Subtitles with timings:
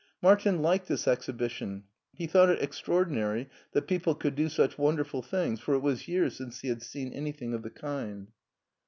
[0.19, 5.21] Martin liked this exhibition; he thought it extra ordinary that people could do such wonderful
[5.21, 8.31] things, for it was years since he had seen anything of the kind.